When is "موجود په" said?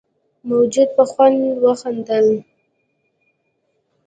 0.49-1.03